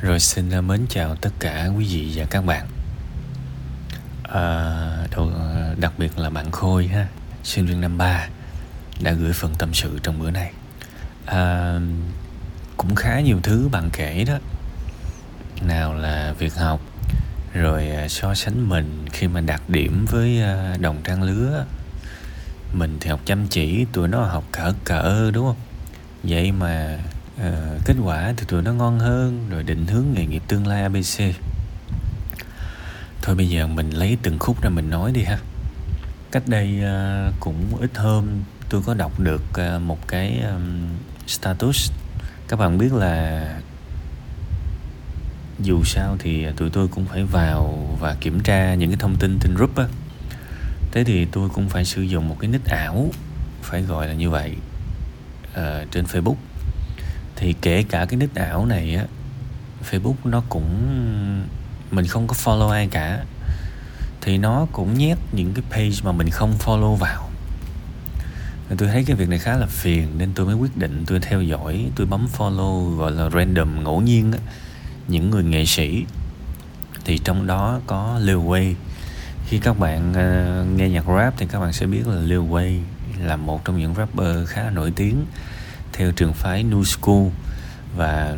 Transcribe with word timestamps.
Rồi 0.00 0.20
xin 0.20 0.50
à, 0.50 0.60
mến 0.60 0.86
chào 0.88 1.16
tất 1.16 1.30
cả 1.40 1.68
quý 1.76 1.84
vị 1.84 2.12
và 2.14 2.24
các 2.30 2.44
bạn. 2.44 2.66
À, 4.22 5.06
đầu, 5.16 5.32
à, 5.38 5.74
Đặc 5.80 5.92
biệt 5.98 6.18
là 6.18 6.30
bạn 6.30 6.50
Khôi 6.50 6.86
ha 6.86 7.08
Sinh 7.44 7.66
viên 7.66 7.80
năm 7.80 7.98
ba 7.98 8.28
Đã 9.00 9.12
gửi 9.12 9.32
phần 9.32 9.54
tâm 9.58 9.74
sự 9.74 9.98
trong 10.02 10.18
bữa 10.18 10.30
này 10.30 10.52
à, 11.26 11.74
Cũng 12.76 12.94
khá 12.94 13.20
nhiều 13.20 13.40
thứ 13.42 13.68
bạn 13.72 13.90
kể 13.92 14.24
đó. 14.24 14.38
Nào 15.62 15.94
là 15.94 16.34
việc 16.38 16.54
học 16.54 16.80
Rồi 17.54 17.90
à, 17.90 18.08
so 18.08 18.34
sánh 18.34 18.68
mình 18.68 19.06
khi 19.12 19.28
mà 19.28 19.40
đạt 19.40 19.60
điểm 19.68 20.06
với 20.10 20.42
đồng 20.80 21.00
trang 21.04 21.22
lứa. 21.22 21.66
Mình 22.72 22.98
thì 23.00 23.10
học 23.10 23.20
chăm 23.24 23.46
chỉ 23.46 23.86
Tụi 23.92 24.08
nó 24.08 24.24
học 24.24 24.44
cỡ 24.52 24.72
cỡ 24.84 25.30
đúng 25.30 25.46
không? 25.46 25.56
Vậy 26.22 26.52
mà 26.52 26.98
uh, 27.40 27.84
kết 27.84 27.96
quả 28.02 28.34
thì 28.36 28.44
tụi 28.48 28.62
nó 28.62 28.72
ngon 28.72 28.98
hơn 28.98 29.46
rồi 29.50 29.62
định 29.62 29.86
hướng 29.86 30.04
nghề 30.14 30.26
nghiệp 30.26 30.42
tương 30.48 30.66
lai 30.66 30.82
abc 30.82 31.22
thôi 33.22 33.36
bây 33.36 33.48
giờ 33.48 33.66
mình 33.66 33.90
lấy 33.90 34.18
từng 34.22 34.38
khúc 34.38 34.62
ra 34.62 34.70
mình 34.70 34.90
nói 34.90 35.12
đi 35.12 35.22
ha. 35.22 35.38
Cách 36.30 36.42
đây 36.46 36.80
uh, 36.80 37.34
cũng 37.40 37.76
ít 37.80 37.90
hôm 37.96 38.24
tôi 38.68 38.82
có 38.86 38.94
đọc 38.94 39.20
được 39.20 39.42
uh, 39.50 39.82
một 39.82 40.08
cái 40.08 40.40
um, 40.40 40.88
status. 41.26 41.90
Các 42.48 42.58
bạn 42.58 42.78
biết 42.78 42.92
là 42.92 43.44
dù 45.58 45.84
sao 45.84 46.16
thì 46.18 46.46
tụi 46.56 46.70
tôi 46.70 46.88
cũng 46.88 47.06
phải 47.06 47.24
vào 47.24 47.96
và 48.00 48.16
kiểm 48.20 48.40
tra 48.40 48.74
những 48.74 48.90
cái 48.90 48.98
thông 49.00 49.16
tin 49.16 49.38
trên 49.40 49.54
group 49.54 49.76
á. 49.76 49.84
Thế 50.92 51.04
thì 51.04 51.24
tôi 51.24 51.48
cũng 51.48 51.68
phải 51.68 51.84
sử 51.84 52.02
dụng 52.02 52.28
một 52.28 52.36
cái 52.40 52.50
nick 52.50 52.66
ảo 52.66 53.10
phải 53.62 53.82
gọi 53.82 54.08
là 54.08 54.14
như 54.14 54.30
vậy 54.30 54.56
uh, 55.52 55.90
trên 55.90 56.04
facebook 56.04 56.36
thì 57.40 57.54
kể 57.62 57.82
cả 57.82 58.04
cái 58.04 58.16
nick 58.16 58.34
ảo 58.34 58.66
này 58.66 58.94
á 58.94 59.04
Facebook 59.90 60.14
nó 60.24 60.42
cũng 60.48 60.68
mình 61.90 62.06
không 62.06 62.26
có 62.26 62.34
follow 62.44 62.68
ai 62.68 62.88
cả. 62.90 63.24
Thì 64.20 64.38
nó 64.38 64.66
cũng 64.72 64.98
nhét 64.98 65.18
những 65.32 65.54
cái 65.54 65.64
page 65.70 65.96
mà 66.04 66.12
mình 66.12 66.30
không 66.30 66.54
follow 66.58 66.94
vào. 66.94 67.30
Tôi 68.78 68.88
thấy 68.88 69.04
cái 69.04 69.16
việc 69.16 69.28
này 69.28 69.38
khá 69.38 69.56
là 69.56 69.66
phiền 69.66 70.08
nên 70.18 70.32
tôi 70.34 70.46
mới 70.46 70.54
quyết 70.54 70.76
định 70.76 71.04
tôi 71.06 71.20
theo 71.20 71.42
dõi 71.42 71.90
tôi 71.96 72.06
bấm 72.06 72.28
follow 72.38 72.96
gọi 72.96 73.12
là 73.12 73.30
random 73.30 73.84
ngẫu 73.84 74.00
nhiên 74.00 74.32
á 74.32 74.38
những 75.08 75.30
người 75.30 75.44
nghệ 75.44 75.64
sĩ. 75.64 76.04
Thì 77.04 77.18
trong 77.18 77.46
đó 77.46 77.80
có 77.86 78.18
Lil 78.22 78.36
Wayne. 78.36 78.74
Khi 79.46 79.58
các 79.58 79.78
bạn 79.78 80.10
uh, 80.10 80.78
nghe 80.78 80.88
nhạc 80.88 81.04
rap 81.16 81.34
thì 81.36 81.46
các 81.46 81.60
bạn 81.60 81.72
sẽ 81.72 81.86
biết 81.86 82.06
là 82.06 82.20
Lil 82.20 82.38
Wayne 82.38 82.80
là 83.24 83.36
một 83.36 83.64
trong 83.64 83.78
những 83.78 83.94
rapper 83.94 84.48
khá 84.48 84.62
là 84.62 84.70
nổi 84.70 84.92
tiếng 84.96 85.26
theo 85.98 86.12
trường 86.12 86.32
phái 86.32 86.64
New 86.64 86.84
School 86.84 87.26
và 87.96 88.36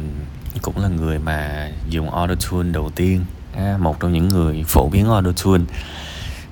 cũng 0.62 0.78
là 0.78 0.88
người 0.88 1.18
mà 1.18 1.70
dùng 1.88 2.10
autotune 2.10 2.72
đầu 2.72 2.90
tiên. 2.90 3.24
À, 3.56 3.76
một 3.80 4.00
trong 4.00 4.12
những 4.12 4.28
người 4.28 4.64
phổ 4.68 4.88
biến 4.88 5.10
autotune 5.10 5.64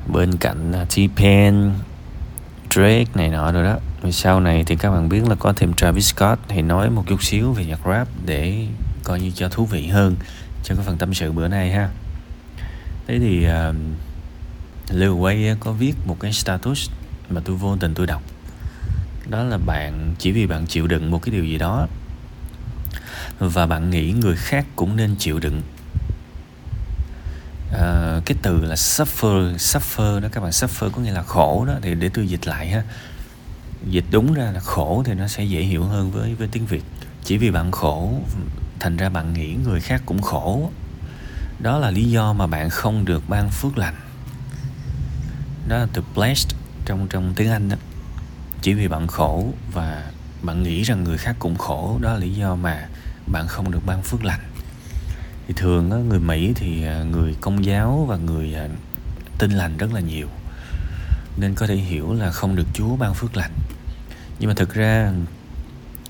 bên 0.07 0.37
cạnh 0.37 0.73
à, 0.73 0.87
T-Pain 0.91 1.71
Drake 2.71 3.05
này 3.15 3.29
nọ 3.29 3.53
rồi 3.53 3.65
đó. 3.65 3.77
Rồi 4.03 4.13
sau 4.13 4.41
này 4.41 4.65
thì 4.65 4.77
các 4.77 4.91
bạn 4.91 5.09
biết 5.09 5.29
là 5.29 5.35
có 5.35 5.53
thêm 5.53 5.75
Travis 5.75 6.15
Scott 6.15 6.41
thì 6.49 6.63
nói 6.63 6.91
một 6.91 7.05
chút 7.07 7.23
xíu 7.23 7.53
về 7.53 7.65
nhạc 7.65 7.81
rap 7.87 8.09
để 8.27 8.67
coi 9.05 9.21
như 9.21 9.31
cho 9.35 9.49
thú 9.49 9.67
vị 9.67 9.87
hơn 9.87 10.17
cho 10.65 10.75
cái 10.75 10.85
phần 10.85 10.99
tâm 10.99 11.15
sự 11.15 11.33
bữa 11.33 11.49
nay 11.49 11.71
ha. 11.71 11.89
Thế 13.07 13.19
thì 13.19 13.47
uh, 13.47 13.77
Lil 14.91 15.11
Wayne 15.11 15.57
có 15.61 15.73
viết 15.73 15.95
một 16.07 16.17
cái 16.21 16.33
status 16.33 16.91
mà 17.31 17.41
tôi 17.45 17.57
vô 17.57 17.77
tình 17.77 17.95
tôi 17.95 18.07
đọc 18.07 18.23
đó 19.29 19.43
là 19.45 19.59
bạn 19.59 20.15
chỉ 20.19 20.33
vì 20.33 20.47
bạn 20.47 20.67
chịu 20.67 20.87
đựng 20.87 21.11
một 21.11 21.23
cái 21.23 21.35
điều 21.35 21.45
gì 21.45 21.59
đó. 21.59 21.87
Và 23.39 23.67
bạn 23.67 23.91
nghĩ 23.91 24.13
người 24.13 24.37
khác 24.37 24.67
cũng 24.77 24.97
nên 24.97 25.17
chịu 25.19 25.39
đựng. 25.39 25.63
À, 27.73 28.21
cái 28.27 28.37
từ 28.43 28.65
là 28.65 28.75
suffer 28.75 29.57
suffer 29.57 30.21
đó 30.21 30.29
các 30.33 30.41
bạn. 30.41 30.51
Suffer 30.51 30.91
có 30.91 31.03
nghĩa 31.03 31.13
là 31.13 31.23
khổ 31.23 31.65
đó. 31.69 31.75
Thì 31.83 31.95
để 31.95 32.11
tôi 32.15 32.29
dịch 32.29 32.47
lại 32.47 32.69
ha. 32.69 32.83
Dịch 33.87 34.05
đúng 34.11 34.35
ra 34.35 34.51
là 34.53 34.61
khổ 34.61 35.03
thì 35.07 35.15
nó 35.15 35.29
sẽ 35.29 35.45
dễ 35.45 35.63
hiểu 35.63 35.85
hơn 35.85 36.11
với 36.11 36.35
với 36.35 36.49
tiếng 36.53 36.67
việt. 36.67 36.85
Chỉ 37.25 37.39
vì 37.39 37.51
bạn 37.51 37.71
khổ 37.71 38.21
thành 38.81 38.97
ra 38.97 39.09
bạn 39.09 39.33
nghĩ 39.33 39.55
người 39.65 39.81
khác 39.81 40.03
cũng 40.07 40.23
khổ. 40.23 40.71
Đó 41.59 41.79
là 41.79 41.91
lý 41.91 42.05
do 42.05 42.33
mà 42.33 42.47
bạn 42.47 42.71
không 42.71 43.05
được 43.05 43.29
ban 43.29 43.51
phước 43.51 43.79
lành. 43.79 43.95
Đó 45.69 45.77
là 45.77 45.87
từ 45.93 46.03
blessed 46.15 46.57
trong 46.85 47.07
trong 47.11 47.33
tiếng 47.37 47.51
anh 47.51 47.69
đó 47.69 47.77
chỉ 48.69 48.75
vì 48.75 48.89
bạn 48.89 49.07
khổ 49.07 49.53
và 49.73 50.11
bạn 50.43 50.63
nghĩ 50.63 50.83
rằng 50.83 51.05
người 51.05 51.19
khác 51.19 51.37
cũng 51.39 51.57
khổ. 51.57 51.99
Đó 52.01 52.13
là 52.13 52.19
lý 52.19 52.35
do 52.35 52.55
mà 52.55 52.89
bạn 53.27 53.47
không 53.47 53.71
được 53.71 53.87
ban 53.87 54.03
phước 54.03 54.25
lành. 54.25 54.41
Thì 55.47 55.55
thường 55.57 55.91
á, 55.91 55.97
người 55.97 56.19
mỹ 56.19 56.53
thì 56.57 56.85
à, 56.87 57.03
người 57.03 57.37
công 57.41 57.65
giáo 57.65 58.05
và 58.09 58.17
người 58.17 58.55
à, 58.55 58.69
tin 59.39 59.51
lành 59.51 59.77
rất 59.77 59.93
là 59.93 60.01
nhiều. 60.01 60.29
Nên 61.37 61.55
có 61.55 61.67
thể 61.67 61.75
hiểu 61.75 62.15
là 62.15 62.31
không 62.31 62.57
được 62.57 62.67
chúa 62.75 62.97
ban 62.97 63.15
phước 63.15 63.37
lành. 63.37 63.53
Nhưng 64.39 64.49
mà 64.49 64.55
thực 64.55 64.75
ra 64.75 65.13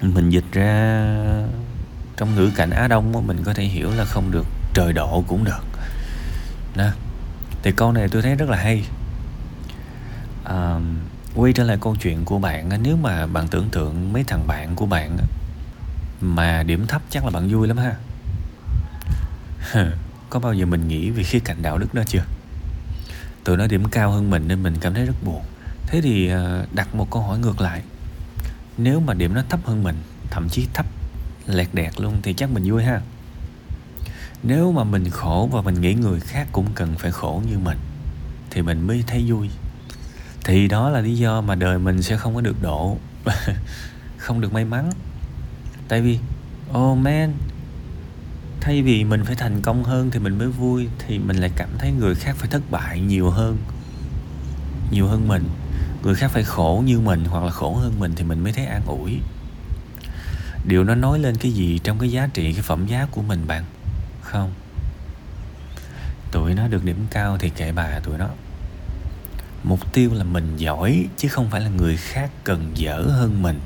mình 0.03 0.31
dịch 0.31 0.53
ra 0.53 1.07
trong 2.17 2.35
ngữ 2.35 2.51
cảnh 2.57 2.71
á 2.71 2.89
đông 2.89 3.27
mình 3.27 3.43
có 3.45 3.55
thể 3.55 3.65
hiểu 3.65 3.91
là 3.91 4.05
không 4.05 4.31
được 4.31 4.47
trời 4.75 4.93
độ 4.93 5.25
cũng 5.29 5.45
được. 5.45 5.65
Đó. 6.77 6.91
Thì 7.63 7.73
câu 7.73 7.93
này 7.93 8.09
tôi 8.09 8.23
thấy 8.23 8.35
rất 8.35 8.49
là 8.49 8.57
hay. 8.57 8.85
À, 10.45 10.81
quay 11.35 11.53
trở 11.53 11.65
lại 11.65 11.79
câu 11.81 11.97
chuyện 11.97 12.25
của 12.25 12.39
bạn 12.39 12.71
à, 12.71 12.79
nếu 12.83 12.97
mà 12.97 13.27
bạn 13.27 13.49
tưởng 13.49 13.69
tượng 13.71 14.13
mấy 14.13 14.25
thằng 14.25 14.47
bạn 14.47 14.77
của 14.77 14.87
bạn 14.87 15.19
mà 16.21 16.63
điểm 16.63 16.87
thấp 16.87 17.03
chắc 17.11 17.25
là 17.25 17.31
bạn 17.31 17.49
vui 17.53 17.69
lắm 17.69 17.77
ha. 17.77 17.95
Có 20.31 20.41
bao 20.41 20.55
giờ 20.55 20.67
mình 20.67 20.89
nghĩ 20.89 21.11
về 21.11 21.23
khía 21.23 21.39
cạnh 21.39 21.63
đạo 21.63 21.79
đức 21.79 21.95
đó 21.95 22.03
chưa? 22.07 22.25
Tụi 23.45 23.57
nó 23.57 23.67
điểm 23.67 23.89
cao 23.89 24.11
hơn 24.11 24.31
mình 24.31 24.49
nên 24.49 24.63
mình 24.63 24.75
cảm 24.81 24.95
thấy 24.95 25.07
rất 25.07 25.15
buồn. 25.25 25.43
Thế 25.87 26.01
thì 26.01 26.29
à, 26.29 26.65
đặt 26.73 26.95
một 26.95 27.11
câu 27.11 27.23
hỏi 27.23 27.39
ngược 27.39 27.61
lại. 27.61 27.83
Nếu 28.79 29.01
mà 29.01 29.15
điểm 29.15 29.35
nó 29.35 29.43
thấp 29.49 29.61
hơn 29.65 29.83
mình, 29.83 29.97
thậm 30.31 30.49
chí 30.49 30.67
thấp, 30.75 30.87
lẹt 31.47 31.69
đẹt 31.73 32.01
luôn 32.01 32.17
thì 32.23 32.35
chắc 32.35 32.51
mình 32.51 32.71
vui 32.71 32.85
ha. 32.85 33.01
Nếu 34.43 34.73
mà 34.73 34.85
mình 34.85 35.11
khổ 35.11 35.49
và 35.53 35.63
mình 35.63 35.81
nghĩ 35.81 35.95
người 35.95 36.21
khác 36.21 36.49
cũng 36.53 36.67
cần 36.75 36.95
phải 36.99 37.11
khổ 37.11 37.43
như 37.51 37.59
mình, 37.59 37.79
thì 38.51 38.63
mình 38.63 38.87
mới 38.87 39.05
thấy 39.07 39.25
vui 39.27 39.49
thì 40.45 40.69
đó 40.69 40.91
là 40.91 41.01
lý 41.01 41.17
do 41.17 41.41
mà 41.41 41.55
đời 41.55 41.79
mình 41.79 42.03
sẽ 42.03 42.17
không 42.17 42.35
có 42.35 42.41
được 42.41 42.63
độ. 42.63 42.99
Không 44.17 44.41
được 44.41 44.53
may 44.53 44.65
mắn. 44.65 44.91
Tại 45.89 46.01
vì 46.01 46.19
oh 46.79 46.99
man, 46.99 47.33
thay 48.61 48.83
vì 48.83 49.05
mình 49.05 49.25
phải 49.25 49.35
thành 49.35 49.63
công 49.63 49.85
hơn 49.85 50.11
thì 50.11 50.19
mình 50.19 50.39
mới 50.39 50.49
vui, 50.49 50.89
thì 50.99 51.19
mình 51.19 51.37
lại 51.37 51.51
cảm 51.57 51.69
thấy 51.79 51.93
người 51.93 52.15
khác 52.15 52.37
phải 52.37 52.49
thất 52.51 52.63
bại 52.71 53.01
nhiều 53.01 53.31
hơn. 53.31 53.57
Nhiều 54.91 55.07
hơn 55.07 55.29
mình. 55.29 55.45
Người 56.03 56.15
khác 56.15 56.31
phải 56.31 56.43
khổ 56.43 56.83
như 56.87 57.01
mình 57.01 57.25
hoặc 57.25 57.45
là 57.45 57.51
khổ 57.51 57.75
hơn 57.75 57.95
mình 57.99 58.13
thì 58.17 58.25
mình 58.25 58.45
mới 58.45 58.53
thấy 58.53 58.67
an 58.67 58.83
ủi. 58.87 59.21
Điều 60.65 60.85
nó 60.85 60.95
nói 60.95 61.19
lên 61.19 61.37
cái 61.37 61.53
gì 61.53 61.79
trong 61.85 61.99
cái 61.99 62.11
giá 62.11 62.27
trị, 62.35 62.53
cái 62.53 62.63
phẩm 62.63 62.87
giá 62.87 63.07
của 63.11 63.23
mình 63.23 63.47
bạn? 63.47 63.65
Không. 64.23 64.53
Tụi 66.33 66.55
nó 66.55 66.69
được 66.69 66.85
điểm 66.85 67.07
cao 67.11 67.39
thì 67.39 67.51
kệ 67.51 67.73
bà 67.73 68.01
tụi 68.01 68.19
nó 68.19 68.29
mục 69.63 69.93
tiêu 69.93 70.11
là 70.15 70.25
mình 70.25 70.57
giỏi, 70.57 71.07
chứ 71.17 71.29
không 71.29 71.51
phải 71.51 71.61
là 71.61 71.69
người 71.69 71.97
khác 71.97 72.31
cần 72.45 72.71
dở 72.75 73.03
hơn 73.09 73.43
mình. 73.43 73.61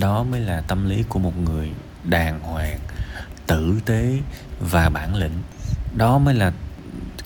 Đó 0.00 0.22
mới 0.22 0.40
là 0.40 0.60
tâm 0.60 0.88
lý 0.88 1.04
của 1.08 1.18
một 1.18 1.38
người 1.38 1.70
đàng 2.04 2.40
hoàng, 2.40 2.78
tử 3.46 3.80
tế 3.84 4.18
và 4.60 4.88
bản 4.88 5.14
lĩnh. 5.14 5.42
Đó 5.96 6.18
mới 6.18 6.34
là 6.34 6.52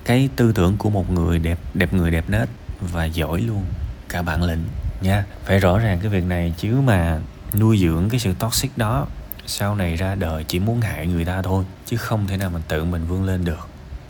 cái 0.04 0.28
tư 0.36 0.52
tưởng 0.52 0.76
của 0.76 0.90
một 0.90 1.10
người 1.10 1.38
đẹp 1.38 1.58
đẹp 1.74 1.92
người 1.92 2.10
đẹp 2.10 2.24
nết 2.28 2.48
và 2.80 3.04
giỏi 3.04 3.40
luôn, 3.40 3.64
cả 4.08 4.22
bản 4.22 4.42
lĩnh 4.42 4.64
nha. 5.00 5.24
Phải 5.44 5.58
rõ 5.58 5.78
ràng 5.78 5.98
cái 6.00 6.08
việc 6.08 6.24
này, 6.24 6.54
chứ 6.56 6.80
mà 6.80 7.20
nuôi 7.54 7.78
dưỡng 7.78 8.08
cái 8.10 8.20
sự 8.20 8.34
toxic 8.38 8.78
đó, 8.78 9.06
sau 9.46 9.74
này 9.74 9.96
ra 9.96 10.14
đời 10.14 10.44
chỉ 10.44 10.58
muốn 10.58 10.80
hại 10.80 11.06
người 11.06 11.24
ta 11.24 11.42
thôi, 11.42 11.64
chứ 11.86 11.96
không 11.96 12.26
thể 12.26 12.36
nào 12.36 12.50
mình 12.50 12.62
tự 12.68 12.84
mình 12.84 13.06
vươn 13.06 13.24
lên 13.24 13.44
được 13.44 13.68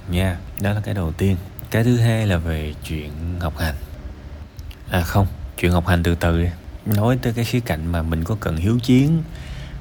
nha. 0.09 0.37
Đó 0.61 0.73
là 0.73 0.81
cái 0.81 0.95
đầu 0.95 1.13
tiên 1.13 1.37
cái 1.71 1.85
thứ 1.85 1.97
hai 1.97 2.27
là 2.27 2.37
về 2.37 2.75
chuyện 2.85 3.11
học 3.41 3.59
hành. 3.59 3.75
À 4.91 5.01
không, 5.01 5.27
chuyện 5.59 5.73
học 5.73 5.87
hành 5.87 6.03
từ 6.03 6.15
từ 6.15 6.43
đi. 6.43 6.49
Nói 6.87 7.19
tới 7.23 7.33
cái 7.33 7.45
khía 7.45 7.61
cạnh 7.61 7.93
mà 7.93 8.03
mình 8.03 8.25
có 8.25 8.37
cần 8.41 8.57
hiếu 8.57 8.79
chiến, 8.83 9.23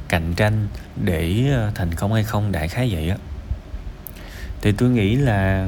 cạnh 0.07 0.33
tranh 0.35 0.67
để 1.03 1.51
ờ, 1.53 1.71
thành 1.75 1.93
công 1.93 2.13
hay 2.13 2.23
không, 2.23 2.51
đại 2.51 2.67
khái 2.67 2.89
vậy 2.91 3.09
á. 3.09 3.17
Thì 4.61 4.71
tôi 4.71 4.89
nghĩ 4.89 5.15
là 5.15 5.67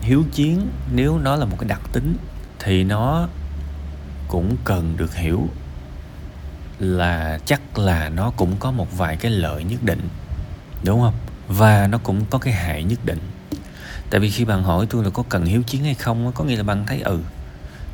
hiếu 0.00 0.24
chiến 0.32 0.68
nếu 0.94 1.18
nó 1.18 1.36
là 1.36 1.44
một 1.44 1.56
cái 1.60 1.68
đặc 1.68 1.80
tính 1.92 2.16
thì 2.58 2.84
nó 2.84 3.28
cũng 4.28 4.56
cần 4.64 4.94
được 4.96 5.14
hiểu 5.14 5.48
là 6.78 7.38
chắc 7.44 7.78
là 7.78 8.08
nó 8.08 8.30
cũng 8.36 8.56
có 8.58 8.70
một 8.70 8.96
vài 8.96 9.16
cái 9.16 9.30
lợi 9.30 9.64
nhất 9.64 9.82
định, 9.82 10.08
đúng 10.84 11.00
không? 11.00 11.14
Và 11.48 11.86
nó 11.86 11.98
cũng 11.98 12.24
có 12.30 12.38
cái 12.38 12.54
hại 12.54 12.84
nhất 12.84 13.04
định 13.04 13.20
tại 14.14 14.20
vì 14.20 14.30
khi 14.30 14.44
bạn 14.44 14.62
hỏi 14.62 14.86
tôi 14.90 15.04
là 15.04 15.10
có 15.10 15.22
cần 15.28 15.44
hiếu 15.44 15.62
chiến 15.62 15.84
hay 15.84 15.94
không 15.94 16.32
có 16.32 16.44
nghĩa 16.44 16.56
là 16.56 16.62
bạn 16.62 16.84
thấy 16.86 17.00
ừ 17.00 17.20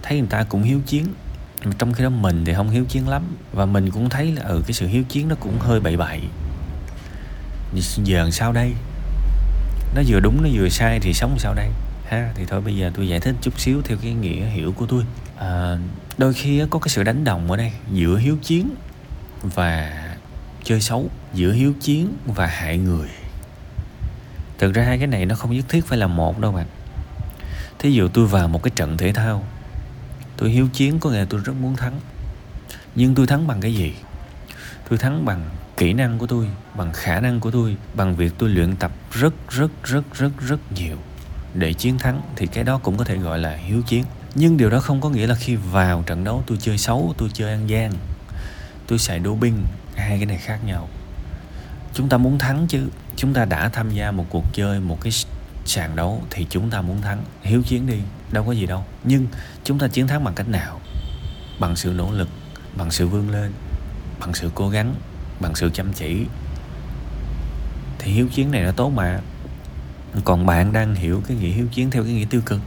thấy 0.03 0.19
người 0.19 0.29
ta 0.31 0.45
cũng 0.45 0.63
hiếu 0.63 0.81
chiến. 0.87 1.07
Mà 1.65 1.73
trong 1.79 1.93
khi 1.93 2.05
đó 2.05 2.11
mình 2.11 2.45
thì 2.45 2.55
không 2.55 2.71
hiếu 2.71 2.85
chiến 2.85 3.09
lắm. 3.09 3.23
Và 3.53 3.67
mình 3.67 3.91
cũng 3.91 4.09
thấy 4.09 4.33
là 4.33 4.43
ừ 4.43 4.63
cái 4.67 4.73
sự 4.73 4.87
hiếu 4.87 5.03
chiến 5.09 5.29
nó 5.29 5.35
cũng 5.41 5.59
hơi 5.59 5.81
bậy 5.81 5.97
bậy. 5.97 6.21
Giờ 8.05 8.23
làm 8.23 8.31
sao 8.31 8.53
đây? 8.53 8.73
Nó 9.95 10.03
vừa 10.07 10.21
đúng 10.21 10.43
nó 10.43 10.49
vừa 10.53 10.69
sai 10.69 11.01
thì 11.01 11.13
sống 11.13 11.39
sao 11.39 11.55
đây? 11.55 11.69
Ha 12.09 12.33
thì 12.35 12.45
thôi 12.49 12.61
bây 12.61 12.77
giờ 12.77 12.91
tôi 12.95 13.09
giải 13.09 13.21
thích 13.21 13.35
chút 13.41 13.61
xíu 13.61 13.83
theo 13.85 13.99
cái 14.03 14.15
nghĩa 14.15 14.47
hiểu 14.47 14.73
của 14.73 14.87
tôi. 14.87 15.05
À, 15.39 15.79
đôi 16.19 16.35
khi 16.35 16.63
có 16.71 16.79
cái 16.79 16.89
sự 16.89 17.03
đánh 17.03 17.25
đồng 17.25 17.51
ở 17.51 17.57
đây 17.57 17.73
giữa 17.93 18.17
hiếu 18.17 18.37
chiến 18.43 18.71
và 19.43 20.03
chơi 20.65 20.81
xấu 20.81 21.11
giữa 21.35 21.53
hiếu 21.53 21.73
chiến 21.81 22.13
và 22.27 22.47
hại 22.47 22.79
người 22.79 23.09
thực 24.61 24.75
ra 24.75 24.83
hai 24.83 24.99
cái 24.99 25.07
này 25.07 25.27
nó 25.27 25.35
không 25.35 25.57
nhất 25.57 25.65
thiết 25.69 25.87
phải 25.87 25.99
là 25.99 26.07
một 26.07 26.39
đâu 26.39 26.53
bạn. 26.53 26.67
Thí 27.79 27.93
dụ 27.93 28.09
tôi 28.09 28.27
vào 28.27 28.49
một 28.49 28.63
cái 28.63 28.71
trận 28.77 28.97
thể 28.97 29.13
thao, 29.13 29.45
tôi 30.37 30.51
hiếu 30.51 30.69
chiến, 30.73 31.01
có 31.01 31.11
nghĩa 31.11 31.19
là 31.19 31.27
tôi 31.31 31.41
rất 31.45 31.53
muốn 31.61 31.77
thắng. 31.77 32.01
Nhưng 32.95 33.15
tôi 33.15 33.27
thắng 33.27 33.47
bằng 33.47 33.61
cái 33.61 33.75
gì? 33.75 33.95
Tôi 34.89 34.99
thắng 34.99 35.25
bằng 35.25 35.51
kỹ 35.77 35.93
năng 35.93 36.19
của 36.19 36.27
tôi, 36.27 36.47
bằng 36.75 36.93
khả 36.93 37.21
năng 37.21 37.41
của 37.41 37.51
tôi, 37.51 37.77
bằng 37.95 38.17
việc 38.17 38.33
tôi 38.39 38.49
luyện 38.49 38.77
tập 38.77 38.93
rất 39.13 39.35
rất 39.51 39.71
rất 39.85 40.03
rất 40.15 40.31
rất 40.49 40.73
nhiều. 40.73 40.97
Để 41.55 41.73
chiến 41.73 41.99
thắng 41.99 42.23
thì 42.37 42.47
cái 42.47 42.65
đó 42.65 42.79
cũng 42.79 42.97
có 42.97 43.05
thể 43.05 43.17
gọi 43.17 43.39
là 43.39 43.57
hiếu 43.57 43.83
chiến. 43.83 44.05
Nhưng 44.35 44.57
điều 44.57 44.71
đó 44.71 44.81
không 44.81 45.01
có 45.01 45.11
nghĩa 45.11 45.27
là 45.27 45.35
khi 45.35 45.57
vào 45.57 46.03
trận 46.07 46.25
đấu 46.25 46.43
tôi 46.47 46.59
chơi 46.61 46.79
xấu, 46.79 47.15
tôi 47.19 47.29
chơi 47.33 47.51
ăn 47.51 47.69
gian, 47.71 47.93
tôi 48.87 48.99
xài 48.99 49.19
đô 49.19 49.35
binh, 49.35 49.65
hai 49.97 50.17
cái 50.17 50.27
này 50.27 50.39
khác 50.39 50.59
nhau. 50.67 50.89
Chúng 51.95 52.09
ta 52.09 52.17
muốn 52.17 52.39
thắng 52.39 52.67
chứ 52.69 52.89
chúng 53.21 53.35
ta 53.35 53.45
đã 53.45 53.69
tham 53.69 53.91
gia 53.91 54.11
một 54.11 54.27
cuộc 54.29 54.45
chơi, 54.53 54.81
một 54.81 54.99
cái 55.01 55.13
sàn 55.65 55.97
đấu 55.97 56.23
thì 56.31 56.47
chúng 56.51 56.71
ta 56.71 56.81
muốn 56.81 57.03
thắng. 57.03 57.25
Hiếu 57.43 57.63
chiến 57.63 57.87
đi, 57.87 57.99
đâu 58.33 58.45
có 58.45 58.53
gì 58.53 58.67
đâu. 58.67 58.85
Nhưng 59.05 59.27
chúng 59.65 59.79
ta 59.79 59.89
chiến 59.89 60.07
thắng 60.07 60.25
bằng 60.25 60.35
cách 60.35 60.49
nào? 60.49 60.81
Bằng 61.59 61.77
sự 61.77 61.93
nỗ 61.97 62.13
lực, 62.13 62.29
bằng 62.77 62.91
sự 62.91 63.09
vươn 63.09 63.31
lên, 63.31 63.53
bằng 64.21 64.35
sự 64.35 64.51
cố 64.55 64.69
gắng, 64.69 64.95
bằng 65.41 65.55
sự 65.55 65.71
chăm 65.75 65.93
chỉ. 65.93 66.27
Thì 67.99 68.13
hiếu 68.13 68.29
chiến 68.29 68.51
này 68.51 68.63
nó 68.63 68.73
tốt 68.73 68.91
mà. 68.91 69.21
Còn 70.25 70.47
bạn 70.47 70.73
đang 70.73 70.95
hiểu 70.95 71.23
cái 71.29 71.37
nghĩa 71.37 71.49
hiếu 71.49 71.67
chiến 71.73 71.91
theo 71.91 72.05
cái 72.05 72.13
nghĩa 72.13 72.27
tiêu 72.31 72.41
cực. 72.47 72.61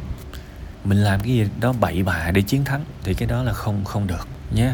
Mình 0.83 0.97
làm 0.97 1.19
cái 1.19 1.31
gì 1.31 1.47
đó 1.59 1.73
bậy 1.73 2.03
bạ 2.03 2.31
để 2.33 2.41
chiến 2.41 2.65
thắng 2.65 2.85
thì 3.03 3.13
cái 3.13 3.27
đó 3.27 3.43
là 3.43 3.53
không 3.53 3.85
không 3.85 4.07
được 4.07 4.27
nhé. 4.51 4.73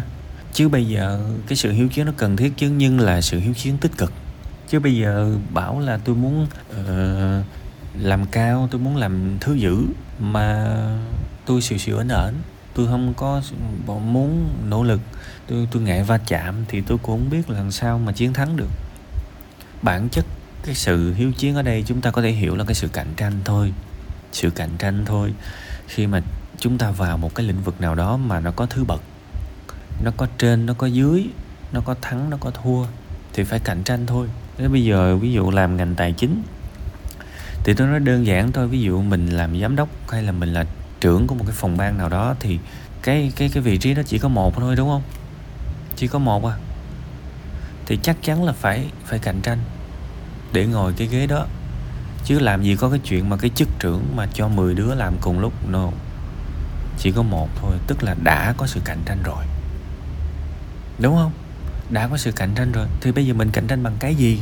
Chứ 0.53 0.69
bây 0.69 0.85
giờ 0.85 1.21
cái 1.47 1.57
sự 1.57 1.71
hiếu 1.71 1.87
chiến 1.87 2.05
nó 2.05 2.11
cần 2.17 2.37
thiết 2.37 2.53
chứ, 2.57 2.69
nhưng 2.69 2.99
là 2.99 3.21
sự 3.21 3.39
hiếu 3.39 3.53
chiến 3.53 3.77
tích 3.77 3.97
cực 3.97 4.13
chứ 4.69 4.79
bây 4.79 4.97
giờ 4.97 5.37
bảo 5.53 5.79
là 5.79 5.97
tôi 5.97 6.15
muốn 6.15 6.47
uh, 6.71 7.45
làm 8.01 8.25
cao 8.31 8.67
tôi 8.71 8.81
muốn 8.81 8.97
làm 8.97 9.37
thứ 9.41 9.53
dữ 9.53 9.77
mà 10.19 10.67
tôi 11.45 11.61
xìu 11.61 11.77
xìu 11.77 11.97
ẩn 11.97 12.09
ẩn. 12.09 12.35
Tôi 12.73 12.87
không 12.87 13.13
có 13.17 13.41
muốn 13.99 14.49
nỗ 14.69 14.83
lực. 14.83 15.01
Tôi 15.47 15.67
tôi 15.71 15.83
ngại 15.83 16.03
va 16.03 16.17
chạm 16.17 16.55
thì 16.67 16.81
tôi 16.81 16.97
cũng 16.97 17.19
không 17.19 17.29
biết 17.29 17.49
làm 17.49 17.71
sao 17.71 17.99
mà 17.99 18.11
chiến 18.11 18.33
thắng 18.33 18.57
được. 18.57 18.69
Bản 19.81 20.09
chất 20.09 20.25
cái 20.65 20.75
sự 20.75 21.13
hiếu 21.13 21.31
chiến 21.31 21.55
ở 21.55 21.61
đây 21.61 21.83
chúng 21.87 22.01
ta 22.01 22.11
có 22.11 22.21
thể 22.21 22.31
hiểu 22.31 22.55
là 22.55 22.63
cái 22.63 22.75
sự 22.75 22.87
cạnh 22.87 23.13
tranh 23.17 23.33
thôi. 23.45 23.73
Sự 24.31 24.49
cạnh 24.49 24.71
tranh 24.77 25.03
thôi. 25.05 25.33
Khi 25.87 26.07
mà 26.07 26.21
chúng 26.57 26.77
ta 26.77 26.91
vào 26.91 27.17
một 27.17 27.35
cái 27.35 27.45
lĩnh 27.45 27.61
vực 27.61 27.81
nào 27.81 27.95
đó 27.95 28.17
mà 28.17 28.39
nó 28.39 28.51
có 28.51 28.65
thứ 28.65 28.83
bậc 28.83 29.01
nó 30.03 30.11
có 30.17 30.27
trên 30.37 30.65
nó 30.65 30.73
có 30.73 30.87
dưới 30.87 31.25
nó 31.71 31.81
có 31.81 31.95
thắng 32.01 32.29
nó 32.29 32.37
có 32.39 32.51
thua 32.51 32.85
thì 33.33 33.43
phải 33.43 33.59
cạnh 33.59 33.83
tranh 33.83 34.05
thôi 34.05 34.27
nếu 34.59 34.69
bây 34.69 34.83
giờ 34.83 35.17
ví 35.17 35.31
dụ 35.31 35.51
làm 35.51 35.77
ngành 35.77 35.95
tài 35.95 36.11
chính, 36.11 36.43
thì 37.63 37.73
tôi 37.73 37.87
nói 37.87 37.99
đơn 37.99 38.25
giản 38.25 38.51
thôi, 38.51 38.67
ví 38.67 38.81
dụ 38.81 39.01
mình 39.01 39.29
làm 39.29 39.61
giám 39.61 39.75
đốc 39.75 39.89
hay 40.09 40.23
là 40.23 40.31
mình 40.31 40.53
là 40.53 40.65
trưởng 41.01 41.27
của 41.27 41.35
một 41.35 41.43
cái 41.47 41.55
phòng 41.55 41.77
ban 41.77 41.97
nào 41.97 42.09
đó 42.09 42.35
thì 42.39 42.59
cái 43.03 43.31
cái 43.35 43.49
cái 43.53 43.63
vị 43.63 43.77
trí 43.77 43.93
đó 43.93 44.01
chỉ 44.05 44.17
có 44.17 44.29
một 44.29 44.55
thôi, 44.55 44.75
đúng 44.75 44.89
không? 44.89 45.01
Chỉ 45.95 46.07
có 46.07 46.19
một 46.19 46.45
à. 46.45 46.53
Thì 47.85 47.99
chắc 48.03 48.17
chắn 48.23 48.43
là 48.43 48.53
phải 48.53 48.85
phải 49.05 49.19
cạnh 49.19 49.41
tranh 49.41 49.57
để 50.53 50.65
ngồi 50.65 50.93
cái 50.97 51.07
ghế 51.07 51.27
đó. 51.27 51.45
Chứ 52.25 52.39
làm 52.39 52.63
gì 52.63 52.75
có 52.75 52.89
cái 52.89 52.99
chuyện 52.99 53.29
mà 53.29 53.37
cái 53.37 53.51
chức 53.55 53.67
trưởng 53.79 54.03
mà 54.15 54.27
cho 54.33 54.47
10 54.47 54.73
đứa 54.73 54.95
làm 54.95 55.13
cùng 55.21 55.39
lúc, 55.39 55.69
no. 55.69 55.89
Chỉ 56.97 57.11
có 57.11 57.21
một 57.21 57.49
thôi, 57.61 57.71
tức 57.87 58.03
là 58.03 58.15
đã 58.23 58.53
có 58.57 58.67
sự 58.67 58.79
cạnh 58.85 59.01
tranh 59.05 59.23
rồi. 59.23 59.45
Đúng 60.99 61.15
không? 61.15 61.31
Đã 61.89 62.07
có 62.07 62.17
sự 62.17 62.31
cạnh 62.31 62.51
tranh 62.55 62.71
rồi 62.71 62.87
thì 63.01 63.11
bây 63.11 63.25
giờ 63.25 63.33
mình 63.33 63.51
cạnh 63.51 63.67
tranh 63.67 63.83
bằng 63.83 63.95
cái 63.99 64.15
gì? 64.15 64.41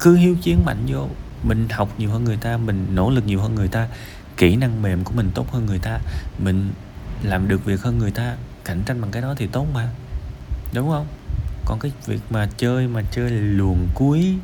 Cứ 0.00 0.16
hiếu 0.16 0.36
chiến 0.42 0.64
mạnh 0.64 0.84
vô 0.86 1.08
mình 1.42 1.68
học 1.70 1.88
nhiều 1.98 2.10
hơn 2.10 2.24
người 2.24 2.36
ta 2.36 2.56
mình 2.56 2.86
nỗ 2.94 3.10
lực 3.10 3.26
nhiều 3.26 3.40
hơn 3.40 3.54
người 3.54 3.68
ta 3.68 3.88
kỹ 4.36 4.56
năng 4.56 4.82
mềm 4.82 5.04
của 5.04 5.12
mình 5.14 5.30
tốt 5.34 5.52
hơn 5.52 5.66
người 5.66 5.78
ta 5.78 5.98
mình 6.38 6.70
làm 7.22 7.48
được 7.48 7.64
việc 7.64 7.82
hơn 7.82 7.98
người 7.98 8.10
ta 8.10 8.36
cạnh 8.64 8.82
tranh 8.86 9.00
bằng 9.00 9.10
cái 9.10 9.22
đó 9.22 9.34
thì 9.38 9.46
tốt 9.46 9.66
mà. 9.74 9.88
Đúng 10.74 10.90
không? 10.90 11.06
Còn 11.64 11.78
cái 11.78 11.92
việc 12.06 12.20
mà 12.30 12.48
chơi 12.56 12.86
mà 12.86 13.02
chơi 13.10 13.30
luồn 13.30 13.78
cuối 13.94 14.34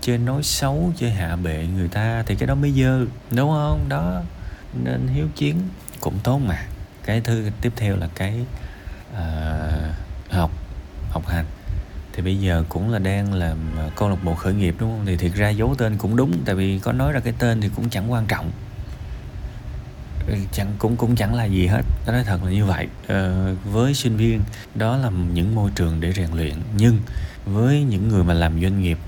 chơi 0.00 0.18
nói 0.18 0.42
xấu 0.42 0.92
chơi 0.96 1.10
hạ 1.10 1.36
bệ 1.36 1.66
người 1.74 1.88
ta 1.88 2.22
thì 2.26 2.34
cái 2.34 2.46
đó 2.46 2.54
mới 2.54 2.72
dơ 2.72 3.04
đúng 3.30 3.50
không? 3.50 3.88
Đó. 3.88 4.22
Nên 4.84 5.08
hiếu 5.08 5.28
chiến 5.36 5.56
cũng 6.00 6.18
tốt 6.22 6.38
mà. 6.38 6.66
Cái 7.04 7.20
thứ 7.20 7.50
tiếp 7.60 7.72
theo 7.76 7.96
là 7.96 8.08
cái 8.14 8.40
uh, 9.12 9.94
học 10.30 10.50
học 11.10 11.26
hành. 11.28 11.44
Thì 12.12 12.22
bây 12.22 12.36
giờ 12.36 12.64
cũng 12.68 12.90
là 12.90 12.98
đang 12.98 13.34
làm 13.34 13.56
à, 13.78 13.90
câu 13.96 14.08
lạc 14.08 14.24
bộ 14.24 14.34
khởi 14.34 14.54
nghiệp 14.54 14.74
đúng 14.78 14.90
không? 14.90 15.06
Thì 15.06 15.16
thiệt 15.16 15.32
ra 15.34 15.48
giấu 15.48 15.74
tên 15.78 15.96
cũng 15.98 16.16
đúng 16.16 16.32
tại 16.44 16.54
vì 16.54 16.78
có 16.78 16.92
nói 16.92 17.12
ra 17.12 17.20
cái 17.20 17.34
tên 17.38 17.60
thì 17.60 17.70
cũng 17.76 17.90
chẳng 17.90 18.12
quan 18.12 18.26
trọng. 18.26 18.50
Ừ, 20.26 20.34
chẳng 20.52 20.72
cũng 20.78 20.96
cũng 20.96 21.16
chẳng 21.16 21.34
là 21.34 21.44
gì 21.44 21.66
hết. 21.66 21.82
Đó 22.06 22.12
nói 22.12 22.24
thật 22.24 22.44
là 22.44 22.50
như 22.50 22.64
vậy. 22.64 22.88
Ờ, 23.08 23.54
với 23.64 23.94
sinh 23.94 24.16
viên 24.16 24.40
đó 24.74 24.96
là 24.96 25.10
những 25.10 25.54
môi 25.54 25.70
trường 25.74 26.00
để 26.00 26.12
rèn 26.12 26.30
luyện. 26.34 26.54
Nhưng 26.76 26.98
với 27.44 27.82
những 27.82 28.08
người 28.08 28.24
mà 28.24 28.34
làm 28.34 28.60
doanh 28.62 28.82
nghiệp 28.82 28.98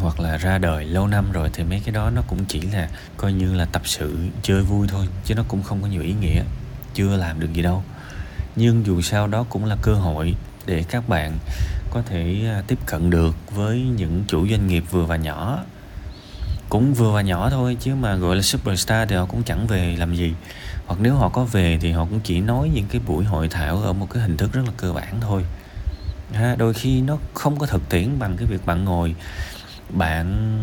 hoặc 0.00 0.20
là 0.20 0.36
ra 0.36 0.58
đời 0.58 0.84
lâu 0.84 1.06
năm 1.06 1.32
rồi 1.32 1.50
thì 1.52 1.64
mấy 1.64 1.82
cái 1.84 1.94
đó 1.94 2.10
nó 2.10 2.22
cũng 2.26 2.44
chỉ 2.44 2.60
là 2.60 2.88
coi 3.16 3.32
như 3.32 3.54
là 3.54 3.64
tập 3.64 3.82
sự 3.84 4.16
chơi 4.42 4.62
vui 4.62 4.88
thôi 4.88 5.08
chứ 5.24 5.34
nó 5.34 5.44
cũng 5.48 5.62
không 5.62 5.82
có 5.82 5.88
nhiều 5.88 6.02
ý 6.02 6.14
nghĩa. 6.20 6.42
Chưa 6.94 7.16
làm 7.16 7.40
được 7.40 7.52
gì 7.52 7.62
đâu. 7.62 7.82
Nhưng 8.56 8.86
dù 8.86 9.00
sao 9.02 9.26
đó 9.26 9.46
cũng 9.48 9.64
là 9.64 9.76
cơ 9.82 9.94
hội 9.94 10.34
để 10.68 10.84
các 10.88 11.08
bạn 11.08 11.38
có 11.90 12.02
thể 12.02 12.44
à, 12.46 12.62
tiếp 12.66 12.78
cận 12.86 13.10
được 13.10 13.36
với 13.54 13.80
những 13.80 14.24
chủ 14.28 14.48
doanh 14.48 14.66
nghiệp 14.66 14.84
vừa 14.90 15.04
và 15.04 15.16
nhỏ. 15.16 15.58
Cũng 16.68 16.94
vừa 16.94 17.12
và 17.12 17.22
nhỏ 17.22 17.50
thôi 17.50 17.76
chứ 17.80 17.94
mà 17.94 18.16
gọi 18.16 18.36
là 18.36 18.42
superstar 18.42 19.08
thì 19.08 19.16
họ 19.16 19.26
cũng 19.26 19.42
chẳng 19.42 19.66
về 19.66 19.96
làm 19.98 20.14
gì. 20.14 20.34
Hoặc 20.86 21.00
nếu 21.00 21.14
họ 21.14 21.28
có 21.28 21.44
về 21.44 21.78
thì 21.80 21.92
họ 21.92 22.04
cũng 22.04 22.20
chỉ 22.20 22.40
nói 22.40 22.70
những 22.74 22.86
cái 22.88 23.00
buổi 23.06 23.24
hội 23.24 23.48
thảo 23.48 23.76
ở 23.76 23.92
một 23.92 24.10
cái 24.10 24.22
hình 24.22 24.36
thức 24.36 24.52
rất 24.52 24.62
là 24.66 24.72
cơ 24.76 24.92
bản 24.92 25.14
thôi. 25.20 25.44
Ha, 26.32 26.54
đôi 26.58 26.74
khi 26.74 27.00
nó 27.00 27.18
không 27.34 27.58
có 27.58 27.66
thực 27.66 27.88
tiễn 27.88 28.18
bằng 28.18 28.36
cái 28.36 28.46
việc 28.46 28.66
bạn 28.66 28.84
ngồi 28.84 29.14
bạn 29.90 30.58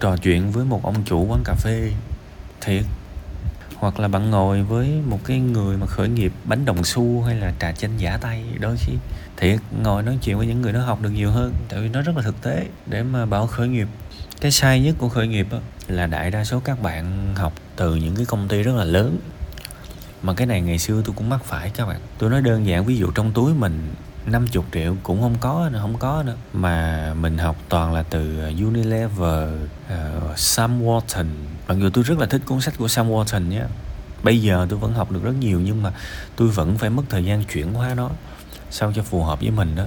trò 0.00 0.16
chuyện 0.16 0.52
với 0.52 0.64
một 0.64 0.84
ông 0.84 1.04
chủ 1.04 1.24
quán 1.24 1.40
cà 1.44 1.54
phê 1.54 1.90
thiệt. 2.60 2.84
Hoặc 3.76 4.00
là 4.00 4.08
bạn 4.08 4.30
ngồi 4.30 4.62
với 4.62 4.88
một 5.06 5.18
cái 5.24 5.38
người 5.38 5.76
mà 5.76 5.86
khởi 5.86 6.08
nghiệp 6.08 6.32
bánh 6.44 6.64
đồng 6.64 6.84
xu 6.84 7.22
hay 7.22 7.34
là 7.34 7.52
trà 7.60 7.72
chanh 7.72 8.00
giả 8.00 8.16
tay 8.16 8.44
đôi 8.60 8.76
khi 8.76 8.92
thiệt 9.36 9.58
ngồi 9.82 10.02
nói 10.02 10.18
chuyện 10.22 10.38
với 10.38 10.46
những 10.46 10.62
người 10.62 10.72
nó 10.72 10.80
học 10.80 11.02
được 11.02 11.10
nhiều 11.10 11.30
hơn 11.30 11.54
tại 11.68 11.80
vì 11.80 11.88
nó 11.88 12.02
rất 12.02 12.16
là 12.16 12.22
thực 12.22 12.42
tế 12.42 12.66
để 12.86 13.02
mà 13.02 13.26
bảo 13.26 13.46
khởi 13.46 13.68
nghiệp. 13.68 13.88
Cái 14.40 14.50
sai 14.50 14.80
nhất 14.80 14.94
của 14.98 15.08
khởi 15.08 15.26
nghiệp 15.26 15.46
đó, 15.50 15.58
là 15.88 16.06
đại 16.06 16.30
đa 16.30 16.44
số 16.44 16.60
các 16.60 16.82
bạn 16.82 17.34
học 17.36 17.52
từ 17.76 17.94
những 17.94 18.16
cái 18.16 18.26
công 18.26 18.48
ty 18.48 18.62
rất 18.62 18.74
là 18.74 18.84
lớn. 18.84 19.18
Mà 20.22 20.34
cái 20.34 20.46
này 20.46 20.60
ngày 20.60 20.78
xưa 20.78 21.02
tôi 21.04 21.14
cũng 21.16 21.28
mắc 21.28 21.44
phải 21.44 21.70
các 21.70 21.86
bạn. 21.86 22.00
Tôi 22.18 22.30
nói 22.30 22.42
đơn 22.42 22.66
giản 22.66 22.84
ví 22.84 22.96
dụ 22.96 23.10
trong 23.10 23.32
túi 23.32 23.54
mình 23.54 23.94
50 24.26 24.64
triệu 24.72 24.96
cũng 25.02 25.20
không 25.20 25.36
có 25.40 25.68
nữa 25.72 25.78
không 25.82 25.98
có 25.98 26.22
nữa. 26.26 26.36
Mà 26.52 27.14
mình 27.14 27.38
học 27.38 27.56
toàn 27.68 27.94
là 27.94 28.02
từ 28.02 28.38
Unilever 28.48 29.48
uh, 29.92 30.38
Sam 30.38 30.82
Walton. 30.82 31.26
Mặc 31.68 31.78
dù 31.80 31.90
tôi 31.90 32.04
rất 32.04 32.18
là 32.18 32.26
thích 32.26 32.42
cuốn 32.46 32.60
sách 32.60 32.74
của 32.78 32.88
Sam 32.88 33.10
Walton 33.10 33.48
nhé. 33.48 33.62
Bây 34.22 34.42
giờ 34.42 34.66
tôi 34.70 34.78
vẫn 34.78 34.92
học 34.92 35.12
được 35.12 35.22
rất 35.22 35.34
nhiều 35.40 35.60
nhưng 35.60 35.82
mà 35.82 35.92
tôi 36.36 36.48
vẫn 36.48 36.78
phải 36.78 36.90
mất 36.90 37.02
thời 37.08 37.24
gian 37.24 37.44
chuyển 37.44 37.72
hóa 37.72 37.94
nó 37.94 38.10
sao 38.70 38.92
cho 38.92 39.02
phù 39.02 39.22
hợp 39.22 39.40
với 39.40 39.50
mình 39.50 39.76
đó? 39.76 39.84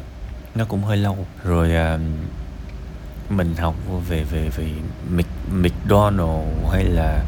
Nó 0.55 0.65
cũng 0.65 0.83
hơi 0.83 0.97
lâu. 0.97 1.17
Rồi 1.43 1.75
à, 1.75 1.97
mình 3.29 3.55
học 3.55 3.75
về 4.07 4.23
về 4.23 4.49
về 4.49 4.71
McDonald 5.51 6.47
hay 6.71 6.83
là 6.83 7.23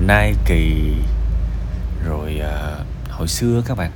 Nike. 0.00 0.94
Rồi 2.06 2.38
à, 2.38 2.78
hồi 3.10 3.28
xưa 3.28 3.62
các 3.66 3.76
bạn 3.76 3.90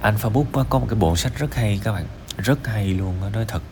Alpha 0.00 0.28
Book 0.28 0.46
có 0.70 0.78
một 0.78 0.86
cái 0.90 0.98
bộ 0.98 1.16
sách 1.16 1.32
rất 1.38 1.54
hay 1.54 1.80
các 1.84 1.92
bạn. 1.92 2.04
Rất 2.38 2.66
hay 2.66 2.86
luôn 2.86 3.14
nói 3.32 3.44
thật. 3.48 3.62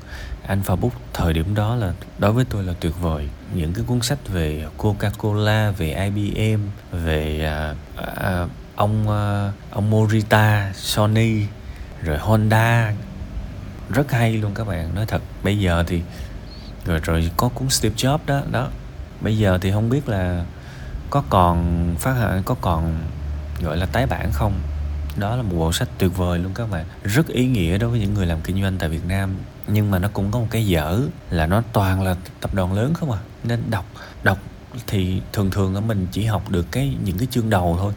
Alpha 0.47 0.77
Book 0.77 0.93
thời 1.13 1.33
điểm 1.33 1.55
đó 1.55 1.77
là 1.77 1.93
đối 2.19 2.33
với 2.33 2.45
tôi 2.45 2.63
là 2.65 2.73
tuyệt 2.81 2.93
vời. 3.01 3.29
Những 3.55 3.73
cái 3.73 3.85
cuốn 3.87 4.01
sách 4.01 4.19
về 4.29 4.67
Coca-Cola 4.79 5.73
về 5.73 6.11
IBM 6.15 6.61
về 6.93 7.45
à, 7.45 7.75
à, 8.17 8.47
ông 8.77 9.11
à, 9.11 9.53
ông 9.71 9.91
Morita 9.91 10.73
Sony 10.75 11.47
rồi 12.05 12.19
Honda. 12.19 12.93
Rất 13.91 14.13
hay 14.13 14.33
luôn 14.33 14.55
các 14.55 14.67
bạn. 14.67 14.95
Nói 14.95 15.07
thật, 15.07 15.23
bây 15.43 15.59
giờ 15.59 15.85
thì 15.87 16.03
rồi 16.85 17.01
rồi 17.05 17.31
có 17.37 17.49
cuốn 17.49 17.69
Steve 17.69 17.95
Jobs 17.95 18.19
đó 18.27 18.43
đó. 18.51 18.69
Bây 19.21 19.39
giờ 19.39 19.59
thì 19.61 19.73
không 19.73 19.91
biết 19.91 20.09
là 20.09 20.45
có 21.11 21.23
còn 21.31 21.87
phát 21.99 22.13
hành 22.13 22.43
có 22.43 22.55
còn 22.61 22.99
gọi 23.63 23.77
là 23.77 23.87
tái 23.87 24.07
bản 24.07 24.31
không? 24.33 24.53
Đó 25.17 25.37
là 25.37 25.43
một 25.43 25.57
bộ 25.59 25.73
sách 25.73 25.89
tuyệt 25.99 26.17
vời 26.17 26.39
luôn 26.39 26.55
các 26.55 26.71
bạn. 26.71 26.85
Rất 27.05 27.27
ý 27.29 27.47
nghĩa 27.47 27.79
đối 27.79 27.91
với 27.91 28.01
những 28.01 28.15
người 28.15 28.27
làm 28.27 28.41
kinh 28.41 28.63
doanh 28.63 28.79
tại 28.79 28.89
Việt 28.89 29.05
Nam. 29.09 29.37
Nhưng 29.67 29.91
mà 29.91 29.99
nó 29.99 30.09
cũng 30.13 30.31
có 30.31 30.39
một 30.39 30.47
cái 30.51 30.67
dở 30.67 31.01
là 31.31 31.47
nó 31.47 31.63
toàn 31.73 32.03
là 32.03 32.17
tập 32.41 32.55
đoàn 32.55 32.73
lớn 32.73 32.95
không 32.95 33.11
à? 33.11 33.19
Nên 33.45 33.71
đọc 33.71 33.85
đọc 34.23 34.39
thì 34.87 35.23
thường 35.33 35.51
thường 35.51 35.75
ở 35.75 35.81
mình 35.81 36.07
chỉ 36.13 36.25
học 36.25 36.51
được 36.51 36.67
cái, 36.71 36.97
những 37.05 37.19
cái 37.19 37.29
chương 37.31 37.51
đầu 37.51 37.77
thôi 37.81 37.93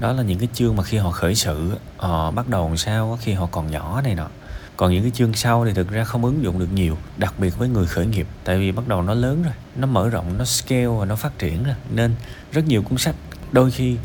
đó 0.00 0.12
là 0.12 0.22
những 0.22 0.38
cái 0.38 0.48
chương 0.54 0.76
mà 0.76 0.82
khi 0.82 0.96
họ 0.96 1.10
khởi 1.10 1.34
sự 1.34 1.70
họ 1.96 2.30
bắt 2.30 2.48
đầu 2.48 2.68
làm 2.68 2.76
sao 2.76 3.18
khi 3.20 3.32
họ 3.32 3.46
còn 3.46 3.70
nhỏ 3.70 4.00
này 4.04 4.14
nọ. 4.14 4.28
Còn 4.76 4.92
những 4.92 5.02
cái 5.02 5.10
chương 5.10 5.34
sau 5.34 5.64
thì 5.64 5.72
thực 5.72 5.90
ra 5.90 6.04
không 6.04 6.24
ứng 6.24 6.42
dụng 6.42 6.58
được 6.58 6.72
nhiều, 6.72 6.96
đặc 7.16 7.34
biệt 7.38 7.58
với 7.58 7.68
người 7.68 7.86
khởi 7.86 8.06
nghiệp, 8.06 8.26
tại 8.44 8.58
vì 8.58 8.72
bắt 8.72 8.88
đầu 8.88 9.02
nó 9.02 9.14
lớn 9.14 9.42
rồi, 9.42 9.52
nó 9.76 9.86
mở 9.86 10.08
rộng, 10.08 10.38
nó 10.38 10.44
scale 10.44 10.86
và 10.86 11.04
nó 11.04 11.16
phát 11.16 11.38
triển 11.38 11.64
rồi. 11.64 11.74
Nên 11.90 12.14
rất 12.52 12.64
nhiều 12.64 12.82
cuốn 12.82 12.98
sách 12.98 13.14
đôi 13.52 13.70
khi 13.70 13.96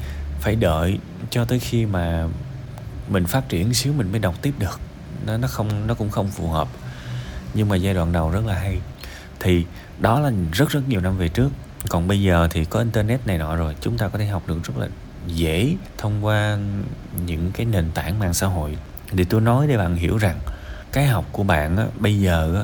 phải 0.42 0.56
đợi 0.56 1.00
cho 1.30 1.46
tới 1.46 1.60
khi 1.60 1.86
mà 1.86 2.28
mình 3.10 3.26
phát 3.26 3.50
triển 3.50 3.74
xíu 3.74 3.94
mình 3.94 4.12
mới 4.12 4.20
đọc 4.20 4.36
tiếp 4.42 4.54
được. 4.60 4.80
Nó 5.26 5.38
nó 5.38 5.48
không, 5.48 5.88
nó 5.88 5.94
cũng 5.94 6.10
không 6.10 6.32
phù 6.32 6.50
hợp. 6.50 6.68
Nhưng 7.54 7.70
mà 7.70 7.76
giai 7.76 7.94
đoạn 7.94 8.12
đầu 8.12 8.30
rất 8.30 8.46
là 8.46 8.54
hay. 8.54 8.80
Thì 9.40 9.66
đó 10.00 10.20
là 10.20 10.32
rất 10.54 10.70
rất 10.70 10.90
nhiều 10.90 11.02
năm 11.02 11.18
về 11.18 11.28
trước. 11.28 11.50
Còn 11.90 12.08
bây 12.08 12.22
giờ 12.22 12.48
thì 12.52 12.66
có 12.66 12.80
internet 12.80 13.28
này 13.28 13.38
nọ 13.38 13.56
rồi, 13.56 13.76
chúng 13.82 13.98
ta 13.98 14.08
có 14.08 14.20
thể 14.20 14.26
học 14.26 14.44
được 14.48 14.64
rất 14.64 14.78
là 14.78 14.88
dễ 15.28 15.76
thông 15.98 16.26
qua 16.26 16.58
những 17.26 17.52
cái 17.52 17.66
nền 17.66 17.92
tảng 17.92 18.20
mạng 18.20 18.34
xã 18.34 18.48
hội. 18.48 18.78
Để 19.12 19.26
tôi 19.30 19.42
nói 19.42 19.68
để 19.68 19.78
bạn 19.78 19.96
hiểu 19.96 20.18
rằng 20.18 20.40
cái 20.92 21.08
học 21.08 21.26
của 21.32 21.44
bạn 21.44 21.78
á, 21.78 21.86
bây 22.00 22.20
giờ 22.20 22.56
á, 22.56 22.64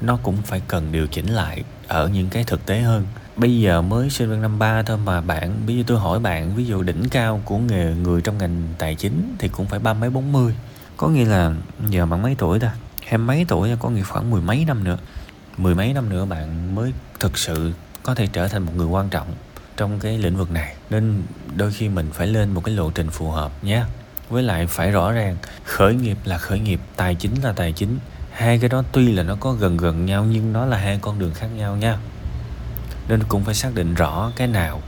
nó 0.00 0.18
cũng 0.22 0.36
phải 0.42 0.62
cần 0.68 0.92
điều 0.92 1.06
chỉnh 1.06 1.26
lại 1.28 1.64
ở 1.88 2.08
những 2.08 2.28
cái 2.28 2.44
thực 2.44 2.66
tế 2.66 2.80
hơn. 2.80 3.06
Bây 3.36 3.60
giờ 3.60 3.82
mới 3.82 4.10
sinh 4.10 4.30
viên 4.30 4.42
năm 4.42 4.58
ba 4.58 4.82
thôi 4.82 4.98
mà 5.04 5.20
bạn 5.20 5.66
ví 5.66 5.76
dụ 5.76 5.82
tôi 5.86 5.98
hỏi 5.98 6.20
bạn 6.20 6.54
ví 6.56 6.66
dụ 6.66 6.82
đỉnh 6.82 7.08
cao 7.08 7.40
của 7.44 7.58
nghề 7.58 7.94
người 7.94 8.20
trong 8.20 8.38
ngành 8.38 8.62
tài 8.78 8.94
chính 8.94 9.36
thì 9.38 9.48
cũng 9.48 9.66
phải 9.66 9.78
ba 9.78 9.94
mấy 9.94 10.10
bốn 10.10 10.32
mươi. 10.32 10.54
Có 10.96 11.08
nghĩa 11.08 11.24
là 11.24 11.52
giờ 11.88 12.06
bạn 12.06 12.22
mấy 12.22 12.34
tuổi 12.34 12.60
ta? 12.60 12.74
Hai 13.06 13.18
mấy 13.18 13.44
tuổi 13.48 13.70
có 13.80 13.88
nghĩa 13.90 14.02
khoảng 14.02 14.30
mười 14.30 14.42
mấy 14.42 14.64
năm 14.64 14.84
nữa. 14.84 14.98
Mười 15.56 15.74
mấy 15.74 15.92
năm 15.92 16.08
nữa 16.08 16.24
bạn 16.24 16.74
mới 16.74 16.92
thực 17.20 17.38
sự 17.38 17.72
có 18.02 18.14
thể 18.14 18.26
trở 18.26 18.48
thành 18.48 18.62
một 18.62 18.72
người 18.76 18.86
quan 18.86 19.08
trọng 19.08 19.28
trong 19.76 20.00
cái 20.00 20.18
lĩnh 20.18 20.36
vực 20.36 20.50
này. 20.50 20.74
Nên 20.90 21.22
đôi 21.56 21.72
khi 21.72 21.88
mình 21.88 22.10
phải 22.12 22.26
lên 22.26 22.50
một 22.50 22.64
cái 22.64 22.74
lộ 22.74 22.90
trình 22.90 23.10
phù 23.10 23.30
hợp 23.30 23.64
nhé. 23.64 23.82
Với 24.28 24.42
lại 24.42 24.66
phải 24.66 24.90
rõ 24.90 25.12
ràng, 25.12 25.36
khởi 25.64 25.94
nghiệp 25.94 26.18
là 26.24 26.38
khởi 26.38 26.58
nghiệp, 26.60 26.80
tài 26.96 27.14
chính 27.14 27.42
là 27.42 27.52
tài 27.52 27.72
chính. 27.72 27.98
Hai 28.32 28.58
cái 28.58 28.68
đó 28.68 28.82
tuy 28.92 29.12
là 29.12 29.22
nó 29.22 29.36
có 29.40 29.52
gần 29.52 29.76
gần 29.76 30.06
nhau, 30.06 30.24
nhưng 30.24 30.52
nó 30.52 30.66
là 30.66 30.76
hai 30.76 30.98
con 31.02 31.18
đường 31.18 31.34
khác 31.34 31.48
nhau 31.56 31.76
nha. 31.76 31.98
Nên 33.08 33.22
cũng 33.28 33.44
phải 33.44 33.54
xác 33.54 33.74
định 33.74 33.94
rõ 33.94 34.32
cái 34.36 34.48
nào 34.48 34.82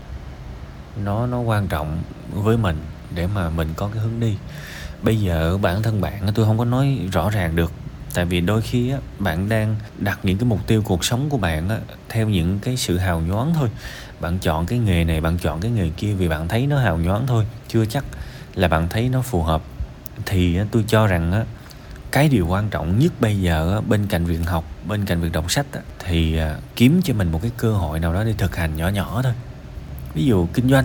nó 1.05 1.27
nó 1.27 1.41
quan 1.41 1.69
trọng 1.69 2.03
với 2.33 2.57
mình 2.57 2.77
để 3.15 3.27
mà 3.27 3.51
mình 3.51 3.69
có 3.77 3.89
cái 3.95 4.03
hướng 4.03 4.21
đi. 4.21 4.37
Bây 5.03 5.21
giờ 5.21 5.59
bản 5.63 5.83
thân 5.83 6.01
bạn, 6.01 6.29
tôi 6.35 6.47
không 6.47 6.59
có 6.59 6.65
nói 6.65 7.09
rõ 7.13 7.31
ràng 7.31 7.57
được 7.57 7.73
tại 8.15 8.25
vì 8.25 8.41
đôi 8.41 8.63
khi 8.63 8.91
á, 8.91 8.99
bạn 9.19 9.49
đang 9.49 9.77
đặt 9.99 10.19
những 10.23 10.39
cái 10.39 10.45
mục 10.45 10.67
tiêu 10.67 10.83
cuộc 10.83 11.05
sống 11.05 11.29
của 11.29 11.39
bạn 11.39 11.69
á, 11.69 11.79
theo 12.09 12.29
những 12.29 12.59
cái 12.59 12.77
sự 12.77 12.99
hào 12.99 13.21
nhoáng 13.21 13.55
thôi. 13.55 13.69
Bạn 14.21 14.39
chọn 14.39 14.67
cái 14.67 14.79
nghề 14.79 15.05
này 15.05 15.21
bạn 15.21 15.39
chọn 15.39 15.61
cái 15.61 15.71
nghề 15.71 15.91
kia 15.97 16.15
vì 16.15 16.29
bạn 16.29 16.49
thấy 16.49 16.67
nó 16.67 16.79
hào 16.79 16.99
nhoáng 16.99 17.27
thôi 17.27 17.47
chưa 17.69 17.85
chắc 17.85 18.05
là 18.55 18.69
bạn 18.69 18.89
thấy 18.89 19.09
nó 19.09 19.23
phù 19.23 19.43
hợp. 19.43 19.63
Thì 20.27 20.59
tôi 20.71 20.85
cho 20.89 21.07
rằng 21.07 21.33
á, 21.33 21.45
cái 22.11 22.29
điều 22.29 22.47
quan 22.47 22.69
trọng 22.71 22.99
nhất 22.99 23.13
bây 23.21 23.41
giờ 23.41 23.81
bên 23.89 24.07
cạnh 24.07 24.25
việc 24.25 24.41
học 24.47 24.65
bên 24.89 25.05
cạnh 25.05 25.21
việc 25.21 25.33
đọc 25.33 25.51
sách 25.51 25.67
thì 25.99 26.39
à, 26.39 26.57
kiếm 26.77 27.01
cho 27.05 27.15
mình 27.15 27.33
một 27.33 27.43
cái 27.43 27.51
cơ 27.57 27.73
hội 27.73 28.01
nào 28.01 28.15
đó 28.15 28.25
để 28.25 28.35
thực 28.39 28.57
hành 28.57 28.77
nhỏ 28.77 28.89
nhỏ 28.89 29.21
thôi. 29.23 29.33
Ví 30.15 30.25
dụ 30.25 30.47
kinh 30.55 30.69
doanh 30.69 30.85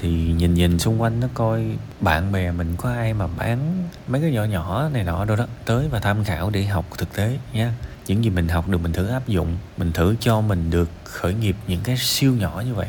thì 0.00 0.08
nhìn 0.10 0.54
nhìn 0.54 0.78
xung 0.78 1.02
quanh 1.02 1.20
nó 1.20 1.28
coi 1.34 1.64
bạn 2.00 2.32
bè 2.32 2.52
mình 2.52 2.76
có 2.76 2.92
ai 2.92 3.14
mà 3.14 3.26
bán 3.26 3.88
mấy 4.08 4.20
cái 4.20 4.30
nhỏ 4.30 4.44
nhỏ 4.44 4.88
này 4.88 5.04
nọ 5.04 5.24
đâu 5.24 5.36
đó 5.36 5.46
tới 5.64 5.88
và 5.88 6.00
tham 6.00 6.24
khảo 6.24 6.50
để 6.50 6.64
học 6.64 6.84
thực 6.98 7.14
tế 7.14 7.38
nha. 7.52 7.72
Những 8.06 8.24
gì 8.24 8.30
mình 8.30 8.48
học 8.48 8.68
được 8.68 8.78
mình 8.78 8.92
thử 8.92 9.06
áp 9.06 9.28
dụng, 9.28 9.56
mình 9.76 9.92
thử 9.92 10.14
cho 10.20 10.40
mình 10.40 10.70
được 10.70 10.90
khởi 11.04 11.34
nghiệp 11.34 11.56
những 11.68 11.80
cái 11.84 11.96
siêu 11.96 12.34
nhỏ 12.34 12.62
như 12.66 12.74
vậy 12.74 12.88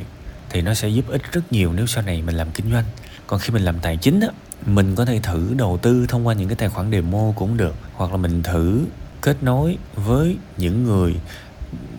thì 0.50 0.62
nó 0.62 0.74
sẽ 0.74 0.88
giúp 0.88 1.06
ích 1.08 1.22
rất 1.32 1.51
nhiều 1.51 1.74
nếu 1.74 1.88
sau 1.88 2.03
này 2.03 2.22
mình 2.22 2.36
làm 2.36 2.51
kinh 2.51 2.72
doanh. 2.72 2.86
Còn 3.27 3.39
khi 3.39 3.53
mình 3.53 3.63
làm 3.63 3.80
tài 3.80 3.98
chính 3.98 4.20
á, 4.20 4.27
mình 4.65 4.96
có 4.96 5.06
thể 5.06 5.20
thử 5.20 5.53
đầu 5.58 5.80
tư 5.82 6.06
thông 6.10 6.27
qua 6.27 6.34
những 6.34 6.48
cái 6.48 6.56
tài 6.56 6.70
khoản 6.70 6.91
demo 6.91 7.34
cũng 7.36 7.58
được, 7.58 7.75
hoặc 7.94 8.12
là 8.12 8.18
mình 8.18 8.44
thử 8.44 8.86
kết 9.22 9.44
nối 9.44 9.77
với 9.96 10.38
những 10.58 10.84
người. 10.84 11.15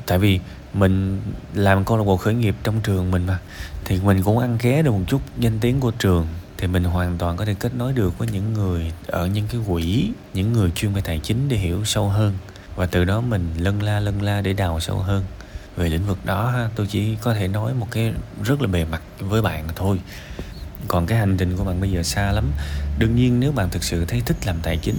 Tại 0.06 0.18
vì 0.18 0.40
mình 0.74 1.20
làm 1.54 1.84
câu 1.84 1.96
lạc 1.96 2.04
bộ 2.04 2.16
khởi 2.16 2.34
nghiệp 2.34 2.54
trong 2.62 2.80
trường 2.80 3.10
mình 3.10 3.26
mà. 3.26 3.38
Thì 3.84 4.00
mình 4.04 4.22
cũng 4.22 4.38
ăn 4.38 4.58
ké 4.58 4.82
được 4.82 4.90
một 4.90 5.04
chút 5.06 5.20
danh 5.38 5.58
tiếng 5.60 5.80
của 5.80 5.90
trường. 5.90 6.26
Thì 6.58 6.66
mình 6.66 6.84
hoàn 6.84 7.18
toàn 7.18 7.36
có 7.36 7.44
thể 7.44 7.54
kết 7.54 7.74
nối 7.74 7.92
được 7.92 8.18
với 8.18 8.28
những 8.32 8.52
người 8.52 8.92
ở 9.06 9.26
những 9.26 9.46
cái 9.52 9.60
quỹ, 9.68 10.10
những 10.34 10.52
người 10.52 10.70
chuyên 10.70 10.92
về 10.92 11.00
tài 11.00 11.18
chính 11.18 11.48
để 11.48 11.56
hiểu 11.56 11.84
sâu 11.84 12.08
hơn. 12.08 12.34
Và 12.76 12.86
từ 12.86 13.04
đó 13.04 13.20
mình 13.20 13.54
lân 13.56 13.82
la 13.82 14.00
lân 14.00 14.22
la 14.22 14.40
để 14.40 14.52
đào 14.52 14.80
sâu 14.80 14.98
hơn. 14.98 15.24
Về 15.76 15.88
lĩnh 15.88 16.06
vực 16.06 16.18
đó 16.24 16.50
ha, 16.50 16.68
tôi 16.74 16.86
chỉ 16.86 17.16
có 17.22 17.34
thể 17.34 17.48
nói 17.48 17.74
một 17.74 17.86
cái 17.90 18.12
rất 18.44 18.62
là 18.62 18.68
bề 18.68 18.84
mặt 18.84 19.02
với 19.18 19.42
bạn 19.42 19.68
thôi. 19.76 20.00
Còn 20.88 21.06
cái 21.06 21.18
hành 21.18 21.36
trình 21.36 21.56
của 21.56 21.64
bạn 21.64 21.80
bây 21.80 21.90
giờ 21.90 22.02
xa 22.02 22.32
lắm. 22.32 22.50
Đương 22.98 23.16
nhiên 23.16 23.40
nếu 23.40 23.52
bạn 23.52 23.70
thực 23.70 23.84
sự 23.84 24.04
thấy 24.04 24.22
thích 24.26 24.46
làm 24.46 24.56
tài 24.62 24.76
chính, 24.76 24.96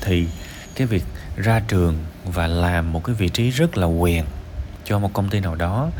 thì 0.00 0.26
cái 0.74 0.86
việc 0.86 1.04
ra 1.36 1.60
trường 1.68 1.94
và 2.24 2.46
làm 2.46 2.92
một 2.92 3.04
cái 3.04 3.14
vị 3.14 3.28
trí 3.28 3.50
rất 3.50 3.76
là 3.76 3.86
quyền 3.86 4.24
cho 4.86 4.98
một 4.98 5.10
công 5.12 5.28
ty 5.28 5.40
nào 5.40 5.54
đó, 5.54 5.90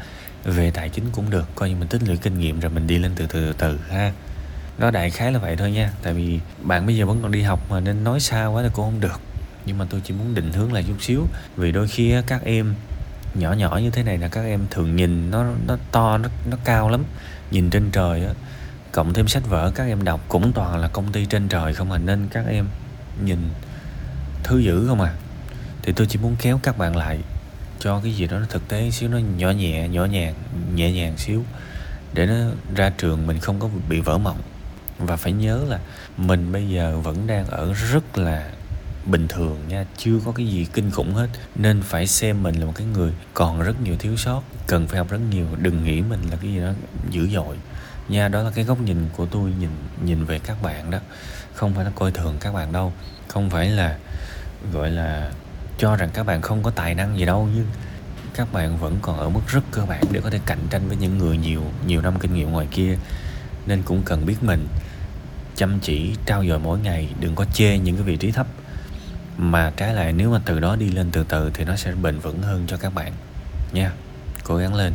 về 0.45 0.71
tài 0.71 0.88
chính 0.88 1.05
cũng 1.12 1.31
được, 1.31 1.49
coi 1.55 1.71
như 1.71 1.76
mình 1.76 1.88
tích 1.88 2.02
lũy 2.07 2.16
kinh 2.16 2.38
nghiệm 2.38 2.61
rồi 2.61 2.71
mình 2.71 2.87
đi 2.87 2.99
lên 2.99 3.12
từ 3.16 3.26
từ 3.26 3.52
từ 3.52 3.52
từ 3.59 3.81
ha. 3.90 4.12
Nó 4.78 4.90
đại 4.90 5.11
khái 5.11 5.33
là 5.33 5.38
vậy 5.38 5.57
thôi 5.57 5.71
nha, 5.71 5.90
tại 6.02 6.12
vì 6.12 6.40
bạn 6.62 6.87
bây 6.87 6.97
giờ 6.97 7.07
vẫn 7.07 7.23
còn 7.23 7.33
đi 7.33 7.43
học 7.43 7.71
mà 7.71 7.81
nên 7.81 8.05
nói 8.05 8.21
xa 8.21 8.47
quá 8.47 8.62
thì 8.62 8.69
cũng 8.73 8.85
không 8.85 9.00
được. 9.00 9.21
Nhưng 9.66 9.78
mà 9.78 9.87
tôi 9.90 10.00
chỉ 10.05 10.14
muốn 10.14 10.35
định 10.35 10.52
hướng 10.52 10.73
lại 10.73 10.85
chút 10.88 10.97
xíu, 11.00 11.26
vì 11.57 11.73
đôi 11.73 11.88
khi 11.88 12.14
các 12.26 12.45
em 12.45 12.75
nhỏ 13.35 13.52
nhỏ 13.52 13.78
như 13.83 13.90
thế 13.90 14.02
này 14.02 14.19
là 14.19 14.28
các 14.28 14.43
em 14.43 14.61
thường 14.71 14.97
nhìn 14.97 15.31
nó 15.31 15.45
nó 15.66 15.76
to, 15.93 16.19
nó 16.19 16.28
nó 16.50 16.57
cao 16.64 16.88
lắm. 16.88 17.05
Nhìn 17.50 17.71
trên 17.71 17.90
trời 17.90 18.25
á, 18.25 18.33
cộng 18.93 19.14
thêm 19.14 19.28
sách 19.28 19.43
vở 19.49 19.73
các 19.75 19.85
em 19.85 20.05
đọc 20.05 20.21
cũng 20.28 20.52
toàn 20.52 20.78
là 20.78 20.88
công 20.88 21.12
ty 21.12 21.26
trên 21.26 21.49
trời 21.49 21.75
không 21.75 21.93
à 21.93 21.99
nên 21.99 22.28
các 22.28 22.45
em 22.47 22.66
nhìn 23.25 23.38
thứ 24.43 24.59
dữ 24.59 24.87
không 24.88 25.00
à. 25.00 25.14
Thì 25.83 25.93
tôi 25.93 26.07
chỉ 26.07 26.19
muốn 26.19 26.37
kéo 26.40 26.61
các 26.62 26.78
bạn 26.78 26.97
lại 26.97 27.19
cho 27.80 28.00
cái 28.00 28.12
gì 28.12 28.26
đó 28.26 28.38
nó 28.38 28.47
thực 28.49 28.68
tế 28.68 28.90
xíu, 28.90 29.09
nó 29.09 29.18
nhỏ 29.18 29.50
nhẹ, 29.50 29.88
nhỏ 29.88 30.04
nhàng, 30.04 30.35
nhẹ 30.75 30.92
nhàng 30.92 31.16
xíu, 31.16 31.45
để 32.14 32.26
nó 32.26 32.35
ra 32.76 32.90
trường 32.90 33.26
mình 33.26 33.38
không 33.38 33.61
có 33.61 33.68
bị 33.88 34.00
vỡ 34.00 34.18
mộng. 34.18 34.40
Và 34.99 35.16
phải 35.16 35.33
nhớ 35.33 35.64
là 35.68 35.78
mình 36.16 36.52
bây 36.52 36.68
giờ 36.68 36.99
vẫn 36.99 37.26
đang 37.26 37.47
ở 37.47 37.73
rất 37.73 38.18
là 38.18 38.50
bình 39.04 39.28
thường 39.28 39.59
nha, 39.68 39.85
chưa 39.97 40.18
có 40.25 40.33
cái 40.33 40.47
gì 40.47 40.66
kinh 40.73 40.90
khủng 40.90 41.14
hết. 41.14 41.28
Nên 41.54 41.83
phải 41.83 42.06
xem 42.06 42.42
mình 42.42 42.54
là 42.54 42.66
một 42.66 42.73
cái 42.75 42.87
người 42.87 43.12
còn 43.35 43.62
rất 43.62 43.80
nhiều 43.80 43.97
thiếu 43.99 44.16
sót, 44.16 44.42
cần 44.66 44.87
phải 44.88 44.99
học 44.99 45.11
rất 45.11 45.21
nhiều. 45.30 45.47
Đừng 45.59 45.85
nghĩ 45.85 46.02
mình 46.02 46.21
là 46.30 46.37
cái 46.42 46.52
gì 46.52 46.61
đó 46.61 46.73
dữ 47.11 47.28
dội. 47.28 47.56
Nha, 48.09 48.28
đó 48.28 48.42
là 48.42 48.50
cái 48.50 48.64
góc 48.64 48.80
nhìn 48.80 49.09
của 49.16 49.26
tôi 49.26 49.50
nhìn 49.61 49.71
nhìn 50.04 50.25
về 50.25 50.38
các 50.38 50.62
bạn 50.62 50.90
đó. 50.90 50.99
Không 51.54 51.75
phải 51.75 51.85
là 51.85 51.90
coi 51.95 52.12
thường 52.12 52.37
các 52.40 52.54
bạn 52.54 52.73
đâu. 52.73 52.92
Không 53.28 53.50
phải 53.50 53.68
là, 53.68 53.97
gọi 54.73 54.90
là 54.90 55.30
cho 55.78 55.97
rằng 55.97 56.11
các 56.14 56.26
bạn 56.26 56.42
không 56.42 56.62
có 56.62 56.71
tài 56.71 56.95
năng 56.95 57.18
gì 57.18 57.25
đâu, 57.25 57.49
nhưng 57.54 57.66
các 58.35 58.52
bạn 58.52 58.78
vẫn 58.78 58.99
còn 59.02 59.18
ở 59.18 59.28
mức 59.28 59.40
rất 59.49 59.61
cơ 59.71 59.83
bản 59.88 60.04
để 60.11 60.21
có 60.21 60.30
thể 60.30 60.40
cạnh 60.47 60.66
tranh 60.71 60.88
với 60.88 60.97
những 60.97 61.18
người 61.18 61.37
nhiều 61.37 61.62
nhiều 61.87 62.02
năm 62.02 62.18
kinh 62.18 62.35
nghiệm 62.35 62.50
ngoài 62.50 62.68
kia. 62.71 62.99
Nên 63.66 63.83
cũng 63.83 64.02
cần 64.04 64.26
biết 64.26 64.37
mình, 64.42 64.68
chăm 65.56 65.80
chỉ 65.80 66.14
trao 66.26 66.45
dồi 66.45 66.59
mỗi 66.59 66.78
ngày, 66.78 67.09
đừng 67.21 67.35
có 67.35 67.45
chê 67.45 67.78
những 67.78 67.97
cái 67.97 68.04
vị 68.04 68.16
trí 68.16 68.30
thấp. 68.30 68.47
Mà 69.38 69.73
trái 69.76 69.95
lại, 69.95 70.12
nếu 70.12 70.30
mà 70.30 70.40
từ 70.45 70.61
đó 70.61 70.76
đi 70.76 70.90
lên 70.90 71.11
từ 71.12 71.25
từ 71.28 71.50
thì 71.54 71.64
nó 71.64 71.76
sẽ 71.76 71.92
bền 71.92 72.18
vững 72.18 72.42
hơn 72.42 72.64
cho 72.66 72.76
các 72.76 72.95
bạn 72.95 73.12
nha. 73.73 73.92
Cố 74.45 74.56
gắng 74.56 74.75
lên. 74.75 74.92